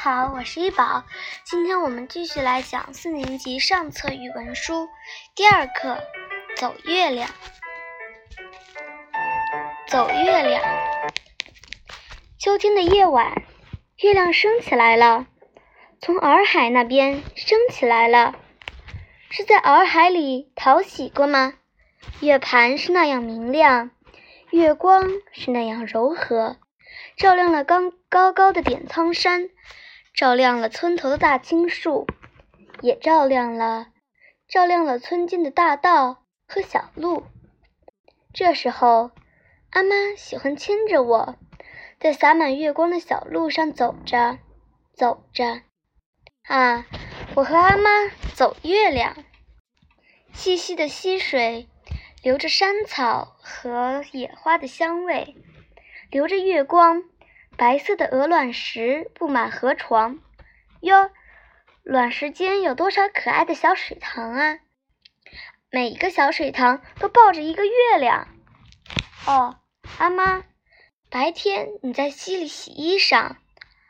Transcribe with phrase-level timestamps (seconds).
[0.00, 1.02] 好，我是一宝。
[1.42, 4.88] 今天我们继续来讲四年级上册语文书
[5.34, 5.98] 第二课
[6.56, 7.28] 《走月亮》。
[9.88, 10.62] 走月亮。
[12.38, 13.42] 秋天的夜晚，
[13.96, 15.26] 月亮升起来了，
[16.00, 18.36] 从洱海那边升起来了。
[19.30, 21.54] 是在洱海里淘洗过吗？
[22.20, 23.90] 月盘是那样明亮，
[24.50, 26.56] 月光是那样柔和，
[27.16, 29.50] 照亮了刚高高的点苍山。
[30.14, 32.06] 照亮了村头的大青树，
[32.80, 33.88] 也照亮了
[34.48, 37.24] 照亮了村间的大道和小路。
[38.32, 39.10] 这时候，
[39.70, 41.36] 阿妈喜欢牵着我，
[42.00, 44.38] 在洒满月光的小路上走着，
[44.94, 45.62] 走着。
[46.42, 46.86] 啊，
[47.34, 49.16] 我和阿妈走月亮。
[50.32, 51.68] 细细的溪水，
[52.22, 55.36] 流着山草和野花的香味，
[56.10, 57.04] 流着月光。
[57.58, 60.20] 白色的鹅卵石布满河床，
[60.80, 61.10] 哟，
[61.82, 64.60] 卵石间有多少可爱的小水塘啊！
[65.68, 68.28] 每一个小水塘都抱着一个月亮。
[69.26, 69.58] 哦，
[69.98, 70.44] 阿妈，
[71.10, 73.34] 白天你在溪里洗衣裳，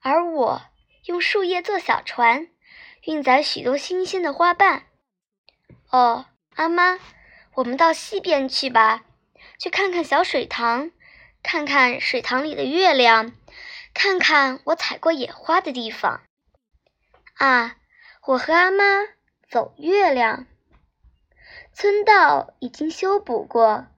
[0.00, 0.62] 而我
[1.04, 2.48] 用树叶做小船，
[3.04, 4.84] 运载许多新鲜的花瓣。
[5.90, 6.98] 哦，阿妈，
[7.56, 9.04] 我们到溪边去吧，
[9.58, 10.90] 去看看小水塘，
[11.42, 13.32] 看看水塘里的月亮。
[13.92, 16.22] 看看我采过野花的地方
[17.34, 17.76] 啊！
[18.26, 18.84] 我和阿妈
[19.48, 20.46] 走月亮。
[21.72, 23.88] 村道已经修补过，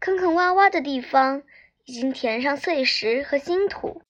[0.00, 1.42] 坑坑洼洼的地方
[1.84, 4.02] 已经填上碎石和新土，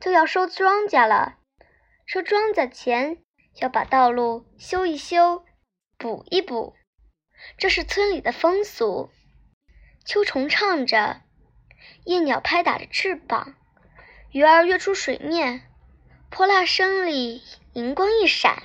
[0.00, 1.38] 就要收庄稼了。
[2.04, 3.18] 收庄稼前
[3.60, 5.44] 要把道路修一修，
[5.96, 6.74] 补一补，
[7.56, 9.10] 这是村里的风俗。
[10.04, 11.20] 秋虫唱着，
[12.04, 13.54] 夜鸟拍打着翅膀。
[14.30, 15.62] 鱼儿跃出水面，
[16.30, 17.42] 泼辣声里
[17.74, 18.62] 银光一闪。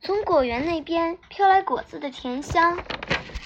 [0.00, 2.78] 从果园那边飘来果子的甜香，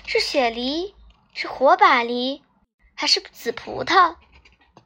[0.06, 0.94] 是雪梨，
[1.32, 2.42] 是火把梨，
[2.94, 4.16] 还是紫葡萄，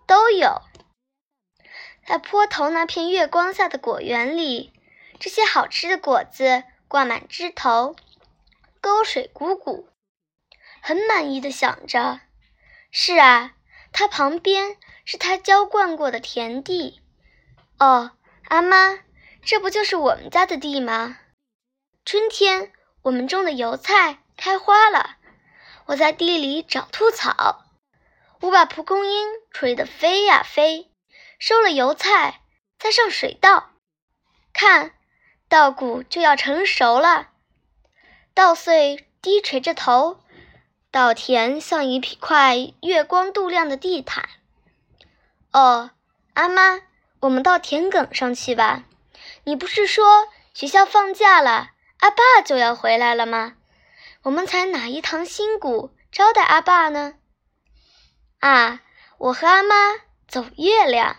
[0.06, 0.60] 都有。
[2.04, 4.72] 在坡头那片月光下的果园里，
[5.18, 7.96] 这些好吃的果子挂满枝头，
[8.80, 9.86] 沟水汩汩。
[10.82, 12.20] 很满意的想着：
[12.90, 13.54] 是啊，
[13.92, 14.76] 它旁边。
[15.04, 17.00] 是他浇灌过的田地。
[17.80, 18.12] 哦，
[18.44, 19.00] 阿妈，
[19.44, 21.18] 这不就是我们家的地吗？
[22.04, 25.16] 春天我们种的油菜开花了，
[25.86, 27.64] 我在地里找兔草，
[28.42, 30.92] 我把蒲公英吹得飞呀飞，
[31.40, 32.42] 收了油菜，
[32.78, 33.70] 再上水稻，
[34.52, 34.92] 看，
[35.48, 37.30] 稻谷就要成熟了。
[38.34, 40.21] 稻穗低垂着头，
[40.92, 44.28] 稻田像一块月光镀亮的地毯。
[45.50, 45.90] 哦，
[46.34, 46.82] 阿妈，
[47.20, 48.84] 我们到田埂上去吧。
[49.44, 51.70] 你不是说学校放假了，
[52.00, 53.54] 阿爸就要回来了吗？
[54.24, 57.14] 我们采哪一堂新谷招待阿爸呢？
[58.40, 58.82] 啊，
[59.16, 59.74] 我和阿妈
[60.28, 61.16] 走月亮。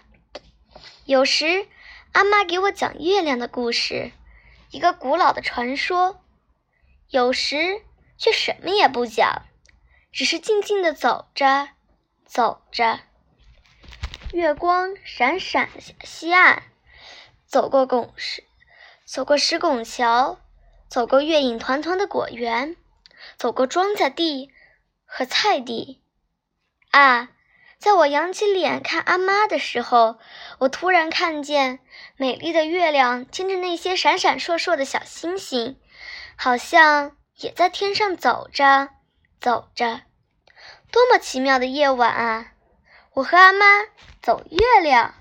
[1.06, 1.68] 有时
[2.12, 4.12] 阿妈给我讲月亮的故事，
[4.70, 6.18] 一个古老的传说；
[7.10, 7.82] 有时
[8.20, 9.42] 却什么也不讲，
[10.14, 11.70] 只是静静地走着，
[12.24, 13.00] 走着。
[14.32, 15.70] 月光闪闪
[16.04, 16.64] 西岸，
[17.48, 18.44] 走过拱石，
[19.06, 20.40] 走过石拱桥，
[20.88, 22.76] 走过月影团团的果园，
[23.38, 24.52] 走过庄稼地
[25.06, 26.04] 和菜地。
[26.92, 27.30] 啊，
[27.80, 30.20] 在我扬起脸看阿妈的时候，
[30.60, 31.80] 我突然看见
[32.18, 35.80] 美丽的月亮牵着那些闪闪烁烁的小星星，
[36.36, 38.90] 好像也在天上走着，
[39.44, 40.04] 走着。
[40.90, 42.54] 多么奇妙的夜晚啊！
[43.16, 43.66] 我和阿妈
[44.22, 45.16] 走月亮。